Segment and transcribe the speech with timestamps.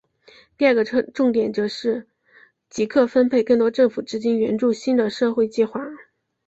[0.57, 2.07] 第二个重点则是
[2.71, 5.79] 即刻分配更多政府资金援助新的社会计画。